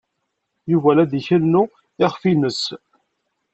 Yuba 0.71 0.91
la 0.95 1.03
d-ikennu 1.11 1.63
iɣef-nnes. 2.03 2.61